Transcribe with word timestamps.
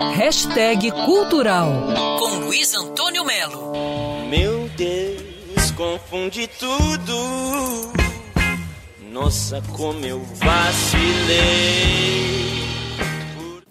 Hashtag 0.00 0.92
Cultural 0.92 1.92
com 2.20 2.44
Luiz 2.44 2.72
Antônio 2.72 3.24
Melo. 3.24 3.72
Meu 4.30 4.70
Deus, 4.76 5.72
confunde 5.72 6.48
tudo. 6.56 7.92
Nossa, 9.10 9.60
como 9.72 10.06
eu 10.06 10.22
vacilei. 10.22 11.38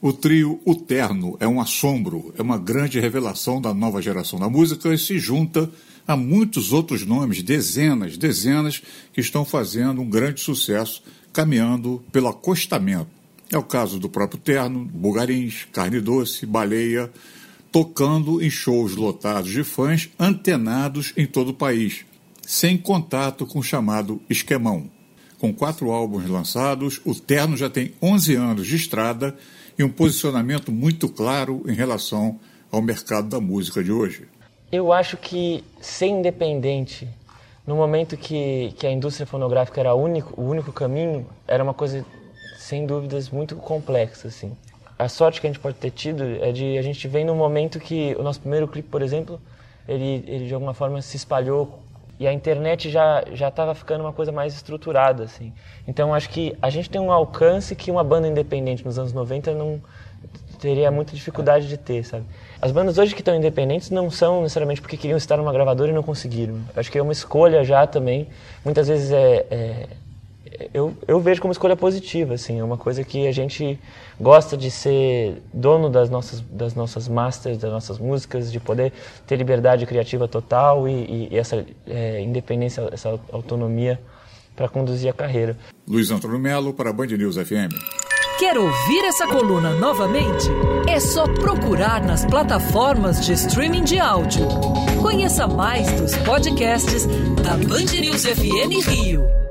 O 0.02 0.12
trio 0.12 0.60
O 0.66 0.76
Terno 0.76 1.38
é 1.40 1.48
um 1.48 1.62
assombro, 1.62 2.34
é 2.38 2.42
uma 2.42 2.58
grande 2.58 3.00
revelação 3.00 3.62
da 3.62 3.74
nova 3.74 4.02
geração 4.02 4.38
da 4.38 4.50
música 4.50 4.94
e 4.94 4.98
se 4.98 5.18
junta 5.18 5.72
a 6.06 6.18
muitos 6.18 6.74
outros 6.74 7.06
nomes, 7.06 7.42
dezenas, 7.42 8.18
dezenas, 8.18 8.84
que 9.14 9.22
estão 9.22 9.46
fazendo 9.46 10.02
um 10.02 10.10
grande 10.10 10.42
sucesso 10.42 11.02
caminhando 11.32 12.04
pelo 12.12 12.28
acostamento. 12.28 13.17
É 13.52 13.58
o 13.58 13.64
caso 13.64 14.00
do 14.00 14.10
próprio 14.10 14.40
Terno, 14.40 14.84
Bugarins, 14.84 15.68
Carne 15.72 16.02
Doce, 16.02 16.46
Baleia, 16.46 17.10
tocando 17.72 18.42
em 18.42 18.50
shows 18.50 18.96
lotados 18.96 19.50
de 19.50 19.64
fãs 19.64 20.10
antenados 20.20 21.14
em 21.16 21.26
todo 21.26 21.50
o 21.50 21.54
país, 21.54 22.06
sem 22.42 22.78
contato 22.78 23.46
com 23.46 23.60
o 23.60 23.64
chamado 23.64 24.22
esquemão. 24.30 24.90
Com 25.40 25.54
quatro 25.54 25.92
álbuns 25.92 26.28
lançados, 26.28 27.00
o 27.06 27.14
Terno 27.14 27.56
já 27.56 27.70
tem 27.70 27.94
11 28.02 28.36
anos 28.36 28.68
de 28.68 28.76
estrada 28.76 29.36
e 29.78 29.84
um 29.84 29.90
posicionamento 29.90 30.72
muito 30.72 31.08
claro 31.08 31.64
em 31.68 31.74
relação 31.74 32.40
ao 32.72 32.82
mercado 32.82 33.30
da 33.30 33.40
música 33.40 33.84
de 33.84 33.92
hoje. 33.92 34.28
Eu 34.72 34.92
acho 34.92 35.16
que 35.16 35.64
ser 35.80 36.08
independente, 36.08 37.08
no 37.66 37.76
momento 37.76 38.18
que, 38.18 38.74
que 38.78 38.88
a 38.88 38.92
indústria 38.92 39.26
fonográfica 39.26 39.80
era 39.80 39.94
único, 39.94 40.34
o 40.40 40.46
único 40.50 40.74
caminho, 40.74 41.26
era 41.48 41.64
uma 41.64 41.74
coisa 41.74 42.06
sem 42.68 42.86
dúvidas, 42.86 43.30
muito 43.30 43.56
complexo, 43.56 44.28
assim. 44.28 44.52
A 45.00 45.08
sorte 45.08 45.40
que 45.40 45.48
a 45.48 45.50
gente 45.50 45.60
pode 45.60 45.78
ter 45.78 45.92
tido 45.92 46.24
é 46.42 46.52
de 46.52 46.78
a 46.78 46.82
gente 46.82 47.08
vem 47.08 47.24
num 47.24 47.36
momento 47.36 47.80
que 47.80 48.14
o 48.20 48.24
nosso 48.24 48.42
primeiro 48.42 48.68
clipe, 48.68 48.90
por 48.90 49.02
exemplo, 49.02 49.40
ele, 49.88 50.26
ele 50.28 50.48
de 50.48 50.54
alguma 50.54 50.74
forma 50.74 51.02
se 51.02 51.16
espalhou 51.16 51.80
e 52.20 52.28
a 52.28 52.34
internet 52.34 52.90
já 52.90 53.24
já 53.32 53.48
estava 53.48 53.74
ficando 53.74 54.02
uma 54.02 54.12
coisa 54.12 54.34
mais 54.34 54.54
estruturada, 54.54 55.24
assim. 55.24 55.54
Então 55.88 56.14
acho 56.14 56.30
que 56.30 56.58
a 56.62 56.70
gente 56.70 56.90
tem 56.90 57.00
um 57.00 57.12
alcance 57.12 57.74
que 57.74 57.90
uma 57.90 58.04
banda 58.04 58.28
independente 58.28 58.84
nos 58.84 59.00
anos 59.00 59.14
90 59.14 59.54
não 59.54 59.80
teria 60.60 60.92
muita 60.92 61.14
dificuldade 61.14 61.70
de 61.70 61.78
ter, 61.78 62.04
sabe? 62.04 62.26
As 62.62 62.72
bandas 62.72 62.98
hoje 62.98 63.14
que 63.14 63.22
estão 63.22 63.36
independentes 63.36 63.92
não 63.92 64.10
são 64.10 64.42
necessariamente 64.42 64.82
porque 64.82 64.98
queriam 64.98 65.18
estar 65.18 65.38
numa 65.38 65.54
gravadora 65.54 65.92
e 65.92 65.94
não 65.94 66.04
conseguiram. 66.04 66.60
Acho 66.76 66.92
que 66.92 66.98
é 66.98 67.02
uma 67.02 67.14
escolha 67.14 67.64
já 67.64 67.88
também. 67.88 68.28
Muitas 68.66 68.90
vezes 68.90 69.12
é, 69.12 69.46
é 69.50 69.88
eu, 70.74 70.96
eu 71.08 71.20
vejo 71.20 71.42
como 71.42 71.52
escolha 71.52 71.76
positiva, 71.76 72.34
assim, 72.34 72.60
é 72.60 72.64
uma 72.64 72.78
coisa 72.78 73.04
que 73.04 73.28
a 73.28 73.32
gente 73.32 73.80
gosta 74.20 74.58
de 74.58 74.70
ser 74.70 75.42
dono 75.54 75.90
das 75.90 76.10
nossas, 76.10 76.42
das 76.42 76.76
nossas 76.76 77.08
masters, 77.08 77.58
das 77.58 77.72
nossas 77.72 78.00
músicas, 78.00 78.52
de 78.52 78.60
poder 78.60 78.92
ter 79.26 79.36
liberdade 79.36 79.86
criativa 79.86 80.28
total 80.28 80.88
e, 80.88 81.30
e 81.32 81.38
essa 81.38 81.66
é, 81.88 82.22
independência, 82.22 82.88
essa 82.92 83.20
autonomia 83.32 84.00
para 84.56 84.68
conduzir 84.68 85.10
a 85.10 85.14
carreira. 85.14 85.58
Luiz 85.88 86.10
Antônio 86.10 86.40
Melo 86.40 86.74
para 86.74 86.90
a 86.90 86.94
Band 86.94 87.08
News 87.08 87.36
FM. 87.36 87.74
Quer 88.40 88.56
ouvir 88.58 89.04
essa 89.06 89.26
coluna 89.26 89.72
novamente? 89.74 90.48
É 90.88 91.00
só 91.00 91.26
procurar 91.26 92.04
nas 92.04 92.24
plataformas 92.24 93.26
de 93.26 93.34
streaming 93.34 93.84
de 93.84 94.00
áudio. 94.00 94.48
Conheça 95.02 95.48
mais 95.48 95.92
dos 96.00 96.16
podcasts 96.18 97.08
da 97.44 97.58
Band 97.58 98.00
News 98.00 98.26
FM 98.26 98.88
Rio. 98.88 99.47